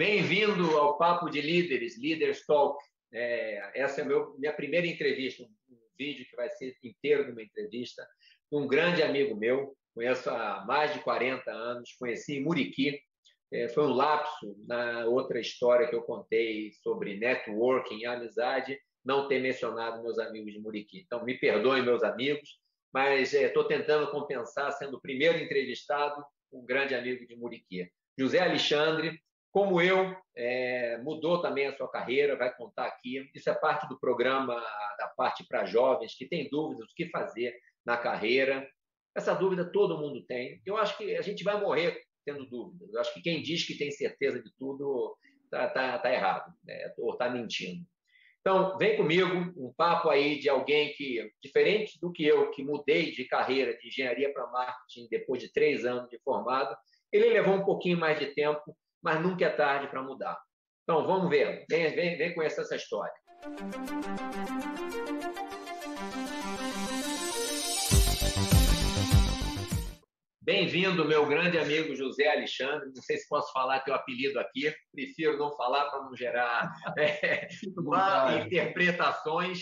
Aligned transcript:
Bem-vindo 0.00 0.78
ao 0.78 0.96
Papo 0.96 1.28
de 1.28 1.42
Líderes, 1.42 2.00
Leaders 2.00 2.46
Talk. 2.46 2.82
É, 3.12 3.82
essa 3.82 4.00
é 4.00 4.04
a 4.04 4.26
minha 4.38 4.50
primeira 4.50 4.86
entrevista, 4.86 5.42
um 5.42 5.76
vídeo 5.98 6.24
que 6.24 6.34
vai 6.34 6.48
ser 6.48 6.74
inteiro 6.82 7.26
de 7.26 7.32
uma 7.32 7.42
entrevista 7.42 8.02
um 8.50 8.66
grande 8.66 9.02
amigo 9.02 9.36
meu, 9.36 9.76
conheço 9.94 10.30
há 10.30 10.64
mais 10.64 10.94
de 10.94 11.00
40 11.00 11.50
anos, 11.50 11.92
conheci 11.98 12.38
em 12.38 12.42
Muriqui, 12.42 12.98
é, 13.52 13.68
foi 13.68 13.84
um 13.84 13.92
lapso 13.92 14.56
na 14.66 15.04
outra 15.04 15.38
história 15.38 15.86
que 15.86 15.94
eu 15.94 16.00
contei 16.00 16.72
sobre 16.82 17.18
networking 17.18 17.98
e 17.98 18.06
amizade, 18.06 18.80
não 19.04 19.28
ter 19.28 19.38
mencionado 19.38 20.02
meus 20.02 20.18
amigos 20.18 20.50
de 20.50 20.60
Muriqui. 20.60 21.00
Então, 21.00 21.26
me 21.26 21.36
perdoem, 21.36 21.82
meus 21.82 22.02
amigos, 22.02 22.58
mas 22.90 23.34
estou 23.34 23.64
é, 23.64 23.68
tentando 23.68 24.10
compensar 24.10 24.72
sendo 24.72 24.96
o 24.96 25.00
primeiro 25.02 25.36
entrevistado, 25.36 26.24
um 26.50 26.64
grande 26.64 26.94
amigo 26.94 27.26
de 27.26 27.36
Muriqui. 27.36 27.86
José 28.18 28.38
Alexandre, 28.38 29.20
como 29.52 29.80
eu, 29.80 30.16
é, 30.36 30.98
mudou 30.98 31.42
também 31.42 31.66
a 31.66 31.76
sua 31.76 31.90
carreira, 31.90 32.36
vai 32.36 32.54
contar 32.54 32.86
aqui. 32.86 33.28
Isso 33.34 33.50
é 33.50 33.54
parte 33.54 33.88
do 33.88 33.98
programa, 33.98 34.54
da 34.98 35.08
parte 35.16 35.44
para 35.46 35.64
jovens 35.64 36.14
que 36.14 36.28
têm 36.28 36.48
dúvidas 36.48 36.86
do 36.86 36.94
que 36.94 37.10
fazer 37.10 37.52
na 37.84 37.96
carreira. 37.96 38.68
Essa 39.14 39.34
dúvida 39.34 39.70
todo 39.70 39.98
mundo 39.98 40.24
tem. 40.24 40.62
Eu 40.64 40.76
acho 40.76 40.96
que 40.96 41.16
a 41.16 41.22
gente 41.22 41.42
vai 41.42 41.60
morrer 41.60 42.00
tendo 42.24 42.46
dúvidas. 42.46 42.94
Eu 42.94 43.00
acho 43.00 43.12
que 43.12 43.22
quem 43.22 43.42
diz 43.42 43.66
que 43.66 43.76
tem 43.76 43.90
certeza 43.90 44.40
de 44.40 44.50
tudo 44.56 45.16
está 45.44 45.68
tá, 45.68 45.98
tá 45.98 46.12
errado, 46.12 46.52
né? 46.64 46.94
ou 46.96 47.12
está 47.12 47.28
mentindo. 47.28 47.84
Então, 48.40 48.78
vem 48.78 48.96
comigo, 48.96 49.52
um 49.56 49.72
papo 49.76 50.08
aí 50.08 50.38
de 50.38 50.48
alguém 50.48 50.94
que, 50.94 51.30
diferente 51.42 51.98
do 52.00 52.10
que 52.10 52.24
eu, 52.24 52.50
que 52.52 52.64
mudei 52.64 53.10
de 53.12 53.26
carreira 53.26 53.76
de 53.76 53.88
engenharia 53.88 54.32
para 54.32 54.46
marketing 54.46 55.08
depois 55.10 55.42
de 55.42 55.52
três 55.52 55.84
anos 55.84 56.08
de 56.08 56.18
formado, 56.20 56.74
ele 57.12 57.28
levou 57.28 57.54
um 57.54 57.64
pouquinho 57.64 57.98
mais 57.98 58.18
de 58.18 58.26
tempo 58.34 58.74
mas 59.02 59.20
nunca 59.20 59.46
é 59.46 59.50
tarde 59.50 59.88
para 59.88 60.02
mudar. 60.02 60.38
Então, 60.82 61.06
vamos 61.06 61.30
ver. 61.30 61.64
Vem, 61.68 61.94
vem, 61.94 62.18
vem 62.18 62.34
conhecer 62.34 62.60
essa 62.62 62.76
história. 62.76 63.12
Bem-vindo, 70.42 71.04
meu 71.04 71.26
grande 71.26 71.58
amigo 71.58 71.94
José 71.94 72.26
Alexandre. 72.28 72.90
Não 72.94 73.02
sei 73.02 73.16
se 73.18 73.28
posso 73.28 73.52
falar 73.52 73.80
teu 73.80 73.94
apelido 73.94 74.38
aqui, 74.40 74.74
prefiro 74.92 75.38
não 75.38 75.54
falar 75.56 75.88
para 75.90 76.02
não 76.02 76.16
gerar 76.16 76.72
é, 76.98 77.48
interpretações, 78.44 79.60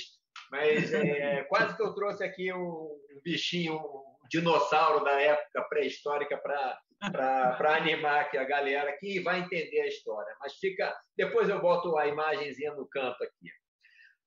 mas 0.51 0.93
é, 0.95 1.45
quase 1.45 1.77
que 1.77 1.83
eu 1.83 1.95
trouxe 1.95 2.25
aqui 2.25 2.53
um 2.53 2.97
bichinho, 3.23 3.77
um 3.77 4.29
dinossauro 4.31 5.05
da 5.05 5.21
época 5.21 5.63
pré-histórica 5.69 6.39
para 6.39 6.79
para 7.01 7.77
animar 7.77 8.23
aqui 8.23 8.37
a 8.37 8.45
galera 8.45 8.97
que 8.99 9.21
vai 9.21 9.41
entender 9.41 9.81
a 9.81 9.89
história. 9.89 10.35
Mas 10.41 10.55
fica. 10.55 10.95
Depois 11.17 11.49
eu 11.49 11.61
boto 11.61 11.97
a 11.97 12.07
imagenzinha 12.07 12.75
no 12.75 12.89
canto 12.89 13.23
aqui. 13.23 13.51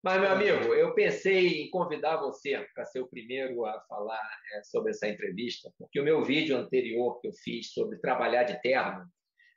Mas, 0.03 0.19
meu 0.19 0.31
amigo, 0.31 0.73
eu 0.73 0.95
pensei 0.95 1.61
em 1.61 1.69
convidar 1.69 2.17
você 2.17 2.65
para 2.73 2.85
ser 2.85 3.01
o 3.01 3.07
primeiro 3.07 3.65
a 3.65 3.79
falar 3.81 4.27
é, 4.55 4.63
sobre 4.63 4.91
essa 4.91 5.07
entrevista, 5.07 5.71
porque 5.77 5.99
o 5.99 6.03
meu 6.03 6.23
vídeo 6.23 6.57
anterior 6.57 7.21
que 7.21 7.27
eu 7.27 7.33
fiz 7.33 7.71
sobre 7.71 7.99
trabalhar 7.99 8.43
de 8.43 8.59
terno 8.63 9.05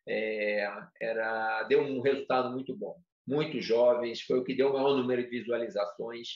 é, 0.06 0.68
era, 1.00 1.62
deu 1.62 1.80
um 1.80 2.02
resultado 2.02 2.50
muito 2.50 2.76
bom. 2.76 2.94
Muitos 3.26 3.64
jovens, 3.64 4.20
foi 4.20 4.38
o 4.38 4.44
que 4.44 4.54
deu 4.54 4.68
o 4.68 4.72
maior 4.74 4.94
número 4.94 5.22
de 5.22 5.30
visualizações. 5.30 6.28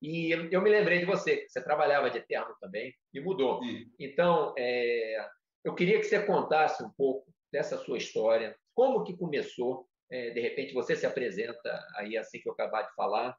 E 0.00 0.30
eu 0.30 0.62
me 0.62 0.70
lembrei 0.70 1.00
de 1.00 1.04
você, 1.04 1.44
você 1.48 1.60
trabalhava 1.60 2.08
de 2.10 2.20
terno 2.20 2.54
também, 2.60 2.94
e 3.12 3.18
mudou. 3.18 3.60
Sim. 3.60 3.90
Então, 3.98 4.54
é, 4.56 5.28
eu 5.68 5.74
queria 5.74 5.98
que 5.98 6.04
você 6.04 6.24
contasse 6.24 6.82
um 6.82 6.90
pouco 6.90 7.30
dessa 7.52 7.76
sua 7.76 7.98
história, 7.98 8.56
como 8.74 9.04
que 9.04 9.16
começou. 9.16 9.86
É, 10.10 10.30
de 10.30 10.40
repente 10.40 10.72
você 10.72 10.96
se 10.96 11.04
apresenta 11.04 11.86
aí 11.96 12.16
assim 12.16 12.40
que 12.40 12.48
eu 12.48 12.54
acabar 12.54 12.82
de 12.82 12.94
falar, 12.94 13.36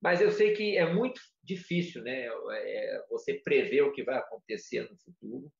mas 0.00 0.22
eu 0.22 0.30
sei 0.30 0.54
que 0.54 0.78
é 0.78 0.90
muito 0.90 1.20
difícil, 1.44 2.02
né? 2.02 2.28
É, 2.52 3.04
você 3.10 3.34
prever 3.34 3.82
o 3.82 3.92
que 3.92 4.02
vai 4.02 4.16
acontecer 4.16 4.88
no 4.90 4.96
futuro, 4.96 5.52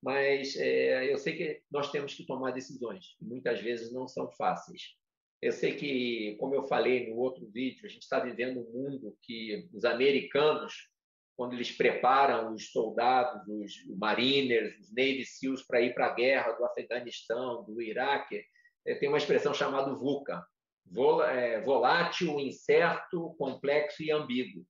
mas 0.00 0.56
é, 0.56 1.12
eu 1.12 1.18
sei 1.18 1.36
que 1.36 1.62
nós 1.68 1.90
temos 1.90 2.14
que 2.14 2.24
tomar 2.24 2.52
decisões, 2.52 3.16
que 3.18 3.24
muitas 3.24 3.60
vezes 3.60 3.92
não 3.92 4.06
são 4.06 4.30
fáceis. 4.30 4.94
Eu 5.42 5.50
sei 5.50 5.74
que, 5.74 6.36
como 6.38 6.54
eu 6.54 6.62
falei 6.68 7.10
no 7.10 7.16
outro 7.16 7.50
vídeo, 7.50 7.84
a 7.84 7.88
gente 7.88 8.02
está 8.02 8.20
vivendo 8.20 8.60
um 8.60 8.72
mundo 8.72 9.18
que 9.22 9.68
os 9.72 9.84
americanos 9.84 10.88
quando 11.36 11.54
eles 11.54 11.70
preparam 11.70 12.52
os 12.52 12.70
soldados, 12.70 13.42
os 13.48 13.72
mariners, 13.98 14.78
os 14.78 14.88
Navy 14.94 15.24
SEALs 15.24 15.62
para 15.62 15.80
ir 15.80 15.94
para 15.94 16.06
a 16.06 16.14
guerra 16.14 16.52
do 16.52 16.64
Afeganistão, 16.64 17.64
do 17.64 17.82
Iraque, 17.82 18.44
é, 18.86 18.94
tem 18.94 19.08
uma 19.08 19.18
expressão 19.18 19.52
chamada 19.52 19.94
VUCA, 19.94 20.44
é, 21.30 21.60
volátil, 21.62 22.38
incerto, 22.38 23.34
complexo 23.38 24.02
e 24.02 24.12
ambíguo. 24.12 24.64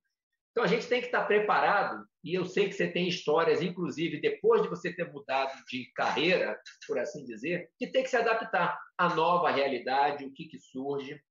Então 0.51 0.63
a 0.63 0.67
gente 0.67 0.87
tem 0.87 1.01
que 1.01 1.07
estar 1.07 1.25
preparado, 1.25 2.05
e 2.23 2.33
eu 2.33 2.45
sei 2.45 2.69
que 2.69 2.73
você 2.73 2.87
tem 2.89 3.09
histórias, 3.09 3.61
inclusive 3.61 4.21
depois 4.21 4.61
de 4.61 4.69
você 4.69 4.91
ter 4.93 5.11
mudado 5.11 5.53
de 5.67 5.91
carreira, 5.93 6.57
por 6.87 6.97
assim 6.97 7.25
dizer, 7.25 7.69
que 7.77 7.87
tem 7.87 8.03
que 8.03 8.09
se 8.09 8.15
adaptar 8.15 8.79
à 8.97 9.13
nova 9.13 9.51
realidade, 9.51 10.23
o 10.23 10.31
que, 10.31 10.45
que 10.45 10.57
surge. 10.57 11.21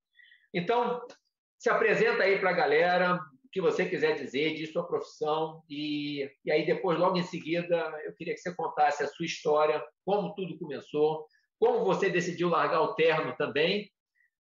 Então, 0.53 1.01
se 1.59 1.71
apresenta 1.71 2.25
aí 2.25 2.39
para 2.39 2.51
a 2.51 2.55
galera, 2.55 3.19
que 3.55 3.61
você 3.61 3.89
quiser 3.89 4.17
dizer 4.17 4.57
de 4.57 4.67
sua 4.67 4.85
profissão 4.85 5.63
e, 5.71 6.29
e 6.45 6.51
aí 6.51 6.67
depois, 6.67 6.99
logo 6.99 7.17
em 7.17 7.23
seguida, 7.23 7.77
eu 8.05 8.13
queria 8.17 8.35
que 8.35 8.41
você 8.41 8.53
contasse 8.53 9.05
a 9.05 9.07
sua 9.07 9.25
história, 9.25 9.81
como 10.05 10.35
tudo 10.35 10.59
começou, 10.59 11.25
como 11.57 11.85
você 11.85 12.11
decidiu 12.11 12.49
largar 12.49 12.81
o 12.81 12.97
terno 12.97 13.33
também. 13.37 13.89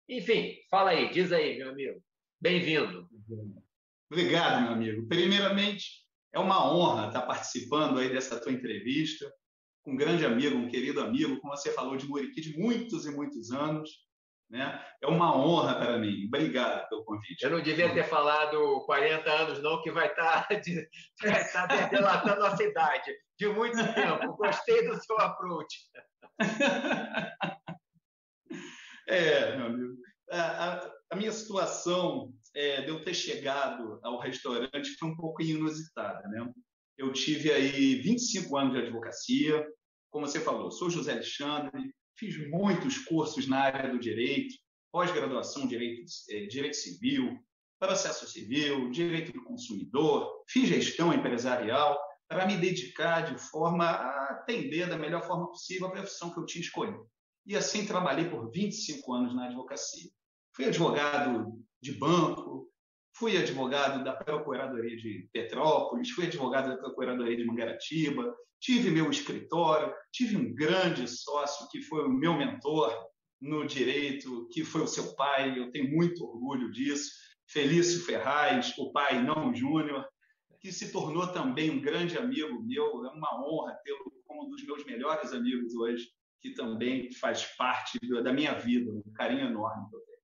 Enfim, 0.08 0.56
fala 0.68 0.90
aí, 0.90 1.12
diz 1.12 1.30
aí, 1.30 1.56
meu 1.56 1.70
amigo. 1.70 2.02
Bem-vindo. 2.40 3.08
Obrigado, 4.10 4.62
meu 4.62 4.72
amigo. 4.72 5.06
Primeiramente, 5.06 6.04
é 6.32 6.40
uma 6.40 6.68
honra 6.74 7.06
estar 7.06 7.22
participando 7.22 8.00
aí 8.00 8.12
dessa 8.12 8.40
tua 8.40 8.50
entrevista 8.50 9.32
com 9.84 9.92
um 9.92 9.96
grande 9.96 10.26
amigo, 10.26 10.56
um 10.56 10.68
querido 10.68 11.00
amigo, 11.00 11.38
como 11.38 11.56
você 11.56 11.70
falou 11.70 11.96
de 11.96 12.08
Muriqui, 12.08 12.40
de 12.40 12.58
muitos 12.58 13.06
e 13.06 13.12
muitos 13.12 13.52
anos. 13.52 13.90
Né? 14.50 14.84
É 15.02 15.06
uma 15.06 15.36
honra 15.36 15.74
para 15.74 15.98
mim. 15.98 16.26
Obrigado 16.26 16.88
pelo 16.88 17.04
convite. 17.04 17.42
Eu 17.42 17.50
não 17.50 17.62
devia 17.62 17.92
ter 17.92 18.04
falado 18.04 18.84
40 18.86 19.30
anos, 19.30 19.62
não, 19.62 19.82
que 19.82 19.90
vai 19.90 20.08
estar, 20.08 20.46
tá 20.46 20.48
vai 21.22 21.40
estar 21.40 21.66
tá 21.66 21.86
delatando 21.88 22.44
a 22.44 22.56
cidade 22.56 23.12
de 23.38 23.48
muito 23.48 23.76
tempo. 23.94 24.36
Gostei 24.36 24.86
do 24.88 25.02
seu 25.02 25.18
approach. 25.18 25.76
É, 29.06 29.56
meu 29.56 29.66
amigo. 29.66 29.94
A, 30.30 30.40
a, 30.40 30.92
a 31.10 31.16
minha 31.16 31.32
situação 31.32 32.32
é, 32.54 32.82
de 32.82 32.88
eu 32.88 33.04
ter 33.04 33.14
chegado 33.14 33.98
ao 34.02 34.18
restaurante 34.18 34.96
foi 34.98 35.08
um 35.08 35.16
pouco 35.16 35.42
inusitada. 35.42 36.26
Né? 36.28 36.50
Eu 36.96 37.12
tive 37.12 37.52
aí 37.52 37.96
25 37.96 38.56
anos 38.56 38.72
de 38.72 38.80
advocacia. 38.80 39.66
Como 40.10 40.26
você 40.26 40.40
falou, 40.40 40.70
sou 40.70 40.88
José 40.88 41.12
Alexandre, 41.12 41.92
fiz 42.16 42.48
muitos 42.48 42.98
cursos 42.98 43.46
na 43.46 43.60
área 43.60 43.90
do 43.90 43.98
direito, 43.98 44.54
pós-graduação 44.92 45.66
direito, 45.66 46.04
eh, 46.30 46.46
direito 46.46 46.76
civil, 46.76 47.38
processo 47.78 48.26
civil, 48.28 48.90
direito 48.90 49.32
do 49.32 49.44
consumidor, 49.44 50.44
fiz 50.48 50.68
gestão 50.68 51.12
empresarial 51.12 51.98
para 52.28 52.46
me 52.46 52.56
dedicar 52.56 53.22
de 53.22 53.38
forma 53.38 53.84
a 53.84 54.30
atender 54.30 54.88
da 54.88 54.96
melhor 54.96 55.22
forma 55.22 55.48
possível 55.48 55.88
a 55.88 55.90
profissão 55.90 56.32
que 56.32 56.38
eu 56.38 56.46
tinha 56.46 56.62
escolhido. 56.62 57.06
E 57.46 57.56
assim 57.56 57.84
trabalhei 57.84 58.30
por 58.30 58.50
25 58.50 59.12
anos 59.12 59.34
na 59.34 59.46
advocacia. 59.46 60.10
Fui 60.54 60.64
advogado 60.64 61.52
de 61.82 61.92
banco, 61.92 62.72
fui 63.16 63.36
advogado 63.36 64.02
da 64.02 64.12
Procuradoria 64.12 64.96
de 64.96 65.28
Petrópolis, 65.32 66.10
fui 66.10 66.26
advogado 66.26 66.68
da 66.68 66.76
Procuradoria 66.76 67.36
de 67.36 67.44
Mangaratiba, 67.44 68.34
tive 68.60 68.90
meu 68.90 69.10
escritório, 69.10 69.94
tive 70.12 70.36
um 70.36 70.52
grande 70.54 71.06
sócio 71.06 71.68
que 71.70 71.80
foi 71.82 72.04
o 72.04 72.10
meu 72.10 72.34
mentor 72.34 72.92
no 73.40 73.66
direito, 73.66 74.48
que 74.50 74.64
foi 74.64 74.82
o 74.82 74.88
seu 74.88 75.14
pai, 75.14 75.58
eu 75.58 75.70
tenho 75.70 75.90
muito 75.90 76.24
orgulho 76.24 76.72
disso, 76.72 77.10
Felício 77.46 78.04
Ferraz, 78.04 78.74
o 78.78 78.90
pai 78.90 79.22
não 79.22 79.54
Júnior, 79.54 80.04
que 80.60 80.72
se 80.72 80.90
tornou 80.90 81.26
também 81.26 81.70
um 81.70 81.80
grande 81.80 82.16
amigo 82.16 82.62
meu, 82.62 83.04
é 83.04 83.10
uma 83.10 83.38
honra 83.46 83.78
tê-lo 83.84 84.10
como 84.24 84.46
um 84.46 84.48
dos 84.48 84.64
meus 84.64 84.84
melhores 84.86 85.32
amigos 85.32 85.74
hoje, 85.74 86.08
que 86.40 86.54
também 86.54 87.12
faz 87.12 87.44
parte 87.56 87.98
da 88.22 88.32
minha 88.32 88.54
vida, 88.54 88.90
um 88.90 89.12
carinho 89.14 89.46
enorme 89.46 89.88
que 89.88 89.96
eu 89.96 90.00
tenho. 90.00 90.18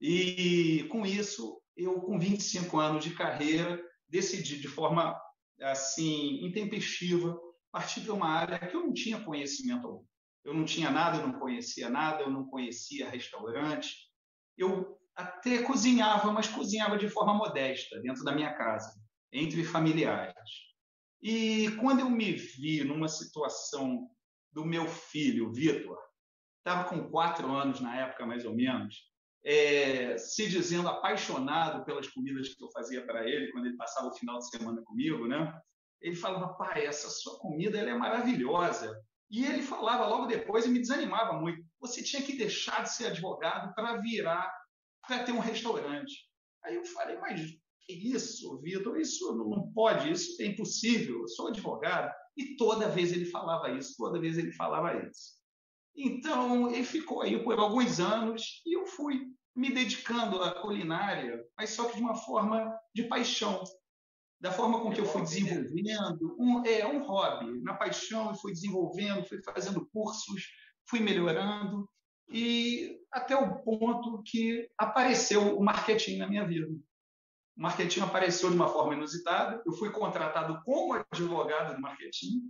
E 0.00 0.84
com 0.88 1.06
isso, 1.06 1.60
eu, 1.78 2.00
com 2.00 2.18
25 2.18 2.78
anos 2.78 3.04
de 3.04 3.14
carreira, 3.14 3.80
decidi 4.08 4.58
de 4.58 4.66
forma 4.66 5.18
assim 5.62 6.44
intempestiva 6.44 7.38
partir 7.70 8.00
para 8.00 8.14
uma 8.14 8.28
área 8.28 8.58
que 8.58 8.74
eu 8.74 8.82
não 8.82 8.92
tinha 8.92 9.22
conhecimento 9.22 9.86
algum. 9.86 10.04
Eu 10.44 10.54
não 10.54 10.64
tinha 10.64 10.90
nada, 10.90 11.18
eu 11.18 11.26
não 11.26 11.38
conhecia 11.38 11.88
nada, 11.88 12.22
eu 12.22 12.30
não 12.30 12.46
conhecia 12.46 13.10
restaurante. 13.10 13.94
Eu 14.56 14.98
até 15.14 15.62
cozinhava, 15.62 16.32
mas 16.32 16.48
cozinhava 16.48 16.96
de 16.96 17.08
forma 17.08 17.34
modesta, 17.34 18.00
dentro 18.00 18.24
da 18.24 18.32
minha 18.32 18.54
casa, 18.54 18.92
entre 19.32 19.62
familiares. 19.62 20.50
E 21.20 21.70
quando 21.80 22.00
eu 22.00 22.10
me 22.10 22.32
vi 22.32 22.82
numa 22.82 23.08
situação 23.08 24.08
do 24.52 24.64
meu 24.64 24.86
filho, 24.88 25.52
Vitor, 25.52 25.98
estava 26.58 26.88
com 26.88 27.10
quatro 27.10 27.50
anos 27.52 27.80
na 27.80 27.96
época, 27.96 28.24
mais 28.24 28.44
ou 28.44 28.54
menos, 28.54 28.96
é, 29.48 30.18
se 30.18 30.46
dizendo 30.46 30.90
apaixonado 30.90 31.82
pelas 31.86 32.06
comidas 32.06 32.52
que 32.52 32.62
eu 32.62 32.70
fazia 32.70 33.06
para 33.06 33.26
ele 33.26 33.50
quando 33.50 33.64
ele 33.64 33.78
passava 33.78 34.08
o 34.08 34.14
final 34.14 34.38
de 34.38 34.50
semana 34.50 34.82
comigo, 34.82 35.26
né? 35.26 35.58
Ele 36.02 36.14
falava, 36.14 36.52
pai, 36.52 36.84
essa 36.84 37.08
sua 37.08 37.38
comida 37.38 37.78
é 37.78 37.94
maravilhosa. 37.94 38.94
E 39.30 39.46
ele 39.46 39.62
falava 39.62 40.06
logo 40.06 40.26
depois 40.26 40.66
e 40.66 40.68
me 40.68 40.78
desanimava 40.78 41.40
muito. 41.40 41.64
Você 41.80 42.02
tinha 42.02 42.20
que 42.20 42.36
deixar 42.36 42.82
de 42.82 42.92
ser 42.92 43.06
advogado 43.06 43.74
para 43.74 43.96
virar, 43.96 44.52
para 45.06 45.24
ter 45.24 45.32
um 45.32 45.38
restaurante. 45.38 46.28
Aí 46.62 46.74
eu 46.74 46.84
falei, 46.84 47.16
mas 47.16 47.40
que 47.86 47.94
isso, 47.94 48.60
Vitor? 48.60 49.00
Isso 49.00 49.34
não 49.34 49.72
pode, 49.72 50.12
isso 50.12 50.42
é 50.42 50.44
impossível. 50.44 51.22
Eu 51.22 51.28
sou 51.28 51.48
advogado. 51.48 52.12
E 52.36 52.54
toda 52.56 52.90
vez 52.90 53.12
ele 53.12 53.24
falava 53.24 53.70
isso, 53.70 53.94
toda 53.96 54.20
vez 54.20 54.36
ele 54.36 54.52
falava 54.52 54.94
isso. 55.08 55.38
Então, 55.96 56.70
ele 56.70 56.84
ficou 56.84 57.22
aí 57.22 57.42
por 57.42 57.58
alguns 57.58 57.98
anos 57.98 58.62
e 58.64 58.76
eu 58.76 58.86
fui 58.86 59.37
me 59.58 59.72
dedicando 59.72 60.40
à 60.40 60.52
culinária, 60.52 61.44
mas 61.56 61.70
só 61.70 61.88
que 61.88 61.96
de 61.96 62.00
uma 62.00 62.14
forma 62.14 62.72
de 62.94 63.02
paixão. 63.02 63.64
Da 64.40 64.52
forma 64.52 64.80
com 64.80 64.92
que 64.92 65.00
eu 65.00 65.04
fui 65.04 65.22
desenvolvendo, 65.22 66.36
um, 66.38 66.64
é 66.64 66.86
um 66.86 67.04
hobby, 67.04 67.60
na 67.60 67.74
paixão, 67.74 68.28
eu 68.28 68.36
fui 68.36 68.52
desenvolvendo, 68.52 69.26
fui 69.26 69.42
fazendo 69.42 69.84
cursos, 69.92 70.44
fui 70.88 71.00
melhorando, 71.00 71.90
e 72.30 73.00
até 73.10 73.34
o 73.34 73.58
ponto 73.64 74.22
que 74.24 74.70
apareceu 74.78 75.58
o 75.58 75.64
marketing 75.64 76.18
na 76.18 76.28
minha 76.28 76.46
vida. 76.46 76.68
O 76.68 77.60
marketing 77.60 78.02
apareceu 78.02 78.50
de 78.50 78.54
uma 78.54 78.68
forma 78.68 78.94
inusitada, 78.94 79.60
eu 79.66 79.72
fui 79.72 79.90
contratado 79.90 80.62
como 80.62 81.04
advogado 81.10 81.74
de 81.74 81.80
marketing, 81.80 82.48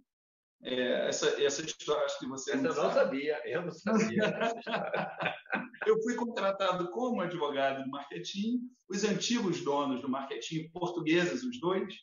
é, 0.62 1.08
essa, 1.08 1.42
essa 1.42 1.62
história 1.62 2.04
acho 2.04 2.18
que 2.18 2.26
você 2.26 2.52
essa 2.52 2.62
não 2.62 2.70
eu 2.70 2.82
não 2.82 2.92
sabia, 2.92 3.42
eu 3.44 3.62
não 3.62 3.70
sabia. 3.70 4.22
eu 5.86 6.02
fui 6.02 6.14
contratado 6.14 6.90
como 6.90 7.20
advogado 7.20 7.84
de 7.84 7.90
marketing. 7.90 8.60
Os 8.88 9.04
antigos 9.04 9.62
donos 9.62 10.00
do 10.00 10.08
marketing, 10.08 10.70
portugueses, 10.70 11.44
os 11.44 11.60
dois, 11.60 11.94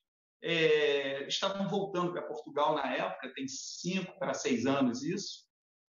é, 0.41 1.27
estavam 1.27 1.67
voltando 1.67 2.11
para 2.11 2.21
Portugal 2.21 2.75
na 2.75 2.93
época, 2.93 3.33
tem 3.33 3.47
cinco 3.47 4.17
para 4.19 4.33
seis 4.33 4.65
anos 4.65 5.01
isso, 5.03 5.45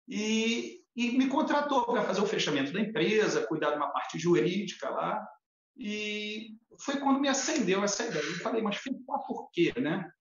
e, 0.07 0.81
e 0.95 1.11
me 1.17 1.27
contratou 1.27 1.85
para 1.85 2.03
fazer 2.03 2.21
o 2.21 2.25
fechamento 2.25 2.73
da 2.73 2.81
empresa, 2.81 3.45
cuidar 3.45 3.71
de 3.71 3.77
uma 3.77 3.91
parte 3.91 4.17
jurídica 4.17 4.89
lá. 4.89 5.23
E 5.77 6.57
foi 6.81 6.97
quando 6.97 7.19
me 7.19 7.29
acendeu 7.29 7.83
essa 7.83 8.05
ideia. 8.05 8.23
Eu 8.23 8.39
falei, 8.39 8.61
mas 8.61 8.77
fechar 8.77 9.19
por 9.27 9.49
quê, 9.51 9.71
né? 9.77 10.11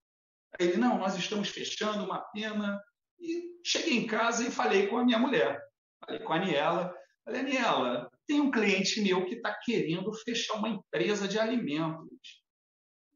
Ele, 0.58 0.76
não, 0.76 0.98
nós 0.98 1.16
estamos 1.16 1.48
fechando 1.48 2.04
uma 2.04 2.20
pena. 2.32 2.82
E 3.20 3.60
cheguei 3.64 3.96
em 3.96 4.06
casa 4.06 4.46
e 4.46 4.50
falei 4.50 4.86
com 4.86 4.98
a 4.98 5.04
minha 5.04 5.18
mulher, 5.18 5.60
falei 6.04 6.20
com 6.20 6.32
a 6.32 6.36
Aniela. 6.36 6.94
Falei, 7.24 7.40
Aniela, 7.40 8.10
tem 8.26 8.40
um 8.40 8.50
cliente 8.50 9.00
meu 9.00 9.26
que 9.26 9.34
está 9.34 9.52
querendo 9.64 10.12
fechar 10.24 10.54
uma 10.54 10.68
empresa 10.68 11.28
de 11.28 11.38
alimentos. 11.38 12.42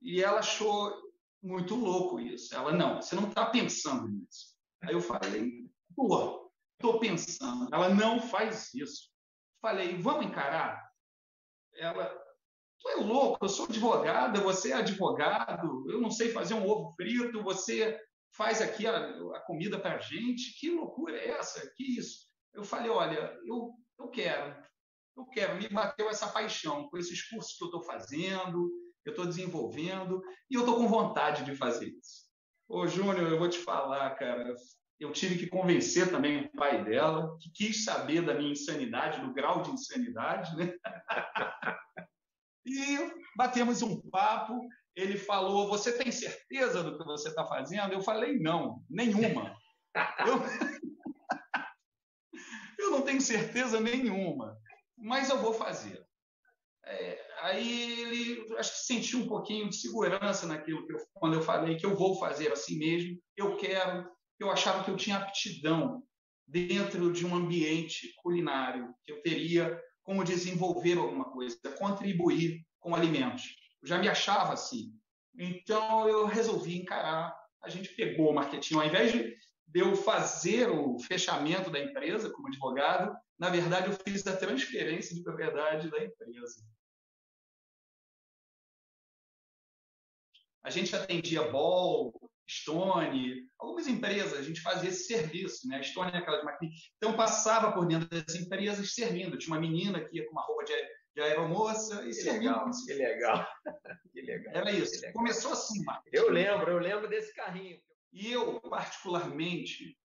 E 0.00 0.22
ela 0.22 0.40
achou 0.40 0.92
muito 1.42 1.74
louco 1.74 2.20
isso. 2.20 2.54
Ela, 2.54 2.72
não, 2.72 3.00
você 3.00 3.14
não 3.14 3.28
está 3.28 3.46
pensando 3.46 4.08
nisso. 4.08 4.54
Aí 4.82 4.92
eu 4.92 5.00
falei, 5.00 5.68
pô, 5.94 6.50
estou 6.74 6.98
pensando. 6.98 7.68
Ela 7.72 7.88
não 7.88 8.20
faz 8.20 8.72
isso. 8.74 9.10
Falei, 9.60 9.96
vamos 9.96 10.26
encarar? 10.26 10.82
Ela, 11.74 12.21
Tu 12.82 12.88
é 12.88 12.96
louco, 12.96 13.44
eu 13.44 13.48
sou 13.48 13.66
advogada, 13.66 14.40
você 14.40 14.72
é 14.72 14.74
advogado, 14.74 15.88
eu 15.88 16.00
não 16.00 16.10
sei 16.10 16.30
fazer 16.30 16.54
um 16.54 16.68
ovo 16.68 16.92
frito, 16.96 17.42
você 17.42 17.96
faz 18.32 18.60
aqui 18.60 18.86
a, 18.88 18.96
a 18.96 19.40
comida 19.40 19.78
para 19.78 19.94
a 19.94 20.00
gente. 20.00 20.58
Que 20.58 20.70
loucura 20.70 21.16
é 21.16 21.30
essa? 21.30 21.70
Que 21.76 21.98
isso? 21.98 22.26
Eu 22.52 22.64
falei, 22.64 22.90
olha, 22.90 23.38
eu, 23.46 23.70
eu 24.00 24.08
quero, 24.08 24.56
eu 25.16 25.24
quero. 25.26 25.56
Me 25.56 25.68
bateu 25.68 26.08
essa 26.10 26.26
paixão 26.26 26.88
com 26.88 26.98
esses 26.98 27.22
cursos 27.28 27.56
que 27.56 27.62
eu 27.62 27.66
estou 27.66 27.82
fazendo, 27.82 28.68
eu 29.04 29.10
estou 29.10 29.26
desenvolvendo 29.26 30.20
e 30.50 30.54
eu 30.54 30.60
estou 30.60 30.76
com 30.76 30.88
vontade 30.88 31.44
de 31.44 31.54
fazer 31.54 31.86
isso. 31.86 32.26
Ô, 32.68 32.86
Júnior, 32.86 33.30
eu 33.30 33.38
vou 33.38 33.48
te 33.48 33.58
falar, 33.58 34.10
cara, 34.16 34.54
eu 34.98 35.12
tive 35.12 35.38
que 35.38 35.46
convencer 35.46 36.10
também 36.10 36.46
o 36.46 36.52
pai 36.52 36.84
dela, 36.84 37.36
que 37.38 37.50
quis 37.50 37.84
saber 37.84 38.22
da 38.22 38.34
minha 38.34 38.50
insanidade, 38.50 39.20
do 39.20 39.32
grau 39.32 39.62
de 39.62 39.70
insanidade, 39.70 40.56
né? 40.56 40.74
E 42.64 42.98
batemos 43.36 43.82
um 43.82 44.00
papo. 44.10 44.60
Ele 44.94 45.16
falou: 45.16 45.68
Você 45.68 45.92
tem 45.96 46.12
certeza 46.12 46.82
do 46.82 46.98
que 46.98 47.04
você 47.04 47.28
está 47.28 47.46
fazendo? 47.46 47.92
Eu 47.92 48.02
falei: 48.02 48.38
Não, 48.38 48.82
nenhuma. 48.88 49.56
Eu... 50.26 50.40
eu 52.78 52.90
não 52.90 53.02
tenho 53.02 53.20
certeza 53.20 53.78
nenhuma, 53.78 54.58
mas 54.96 55.28
eu 55.28 55.38
vou 55.38 55.52
fazer. 55.52 56.02
É, 56.84 57.20
aí 57.42 58.00
ele 58.00 58.56
acho 58.56 58.72
que 58.72 58.86
sentiu 58.86 59.20
um 59.20 59.28
pouquinho 59.28 59.68
de 59.68 59.76
segurança 59.76 60.46
naquilo 60.46 60.84
que 60.86 60.94
eu, 60.94 60.98
quando 61.14 61.34
eu 61.34 61.42
falei 61.42 61.76
que 61.76 61.86
eu 61.86 61.96
vou 61.96 62.18
fazer 62.18 62.50
assim 62.50 62.78
mesmo, 62.78 63.18
eu 63.36 63.56
quero. 63.56 64.10
Eu 64.38 64.50
achava 64.50 64.82
que 64.82 64.90
eu 64.90 64.96
tinha 64.96 65.18
aptidão 65.18 66.02
dentro 66.46 67.12
de 67.12 67.24
um 67.24 67.34
ambiente 67.34 68.12
culinário, 68.16 68.92
que 69.04 69.12
eu 69.12 69.22
teria 69.22 69.80
como 70.02 70.24
desenvolver 70.24 70.98
alguma 70.98 71.24
coisa, 71.26 71.56
contribuir 71.78 72.66
com 72.78 72.94
alimentos. 72.94 73.56
Eu 73.80 73.88
já 73.88 73.98
me 73.98 74.08
achava 74.08 74.52
assim. 74.52 74.92
Então 75.38 76.08
eu 76.08 76.26
resolvi 76.26 76.76
encarar. 76.76 77.34
A 77.62 77.68
gente 77.68 77.90
pegou 77.90 78.30
o 78.30 78.34
marketing, 78.34 78.74
ao 78.74 78.84
invés 78.84 79.12
de 79.12 79.36
eu 79.74 79.96
fazer 79.96 80.68
o 80.68 80.98
fechamento 80.98 81.70
da 81.70 81.78
empresa 81.78 82.30
como 82.30 82.48
advogado, 82.48 83.16
na 83.38 83.48
verdade 83.48 83.88
eu 83.88 83.98
fiz 84.04 84.26
a 84.26 84.36
transferência 84.36 85.14
de 85.14 85.22
propriedade 85.22 85.90
da 85.90 86.04
empresa. 86.04 86.62
A 90.64 90.70
gente 90.70 90.94
atendia 90.94 91.50
Ball, 91.50 92.12
Stone, 92.52 93.48
algumas 93.58 93.86
empresas, 93.86 94.38
a 94.38 94.42
gente 94.42 94.60
fazia 94.60 94.90
esse 94.90 95.04
serviço, 95.04 95.66
né? 95.68 95.78
A 95.78 95.82
Stone 95.82 96.12
é 96.12 96.18
aquelas 96.18 96.44
máquinas. 96.44 96.74
Então, 96.96 97.16
passava 97.16 97.72
por 97.72 97.86
dentro 97.86 98.08
das 98.08 98.34
empresas 98.34 98.94
servindo. 98.94 99.38
Tinha 99.38 99.54
uma 99.54 99.60
menina 99.60 100.04
que 100.04 100.16
ia 100.16 100.26
com 100.26 100.32
uma 100.32 100.42
roupa 100.42 100.64
de, 100.64 100.74
de 101.14 101.22
aeromoça 101.22 102.02
e 102.02 102.06
que 102.06 102.14
servindo. 102.14 102.54
Legal, 102.54 102.70
que 102.86 102.94
legal, 102.94 103.48
que 104.12 104.20
legal. 104.22 104.54
Era 104.54 104.70
isso. 104.70 104.96
Legal. 104.96 105.12
Começou 105.12 105.52
assim, 105.52 105.82
Marcos. 105.84 106.10
Eu 106.12 106.30
lembro, 106.30 106.70
eu 106.70 106.78
lembro 106.78 107.08
desse 107.08 107.34
carrinho. 107.34 107.78
E 108.12 108.30
eu, 108.30 108.60
particularmente, 108.60 109.96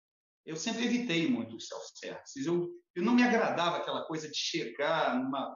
eu 0.45 0.55
sempre 0.55 0.85
evitei 0.85 1.29
muito 1.29 1.57
os 1.57 1.67
self-services. 1.67 2.45
Eu, 2.45 2.69
eu 2.95 3.03
não 3.03 3.13
me 3.13 3.23
agradava 3.23 3.77
aquela 3.77 4.05
coisa 4.05 4.29
de 4.29 4.37
chegar 4.37 5.19
numa 5.19 5.53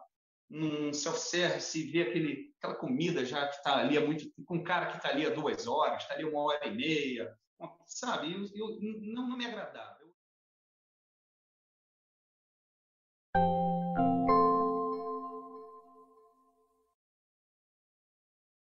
num 0.52 0.92
self-service 0.94 1.80
e 1.80 1.90
ver 1.90 2.10
aquele, 2.10 2.54
aquela 2.58 2.76
comida 2.76 3.26
já 3.26 3.48
que 3.48 3.56
está 3.56 3.78
ali 3.78 3.98
há 3.98 4.02
muito 4.02 4.30
com 4.46 4.58
um 4.58 4.64
cara 4.64 4.88
que 4.88 4.98
está 4.98 5.10
ali 5.10 5.26
há 5.26 5.30
duas 5.30 5.66
horas, 5.66 6.02
está 6.02 6.14
ali 6.14 6.26
uma 6.26 6.42
hora 6.42 6.68
e 6.68 6.76
meia, 6.76 7.34
sabe? 7.88 8.34
Eu, 8.34 8.46
eu 8.54 8.80
não, 8.82 9.30
não 9.30 9.38
me 9.38 9.46
agradava. 9.46 9.98
Eu... 10.02 10.12